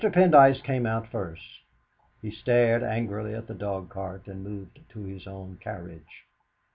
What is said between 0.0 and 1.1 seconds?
Pendyce came out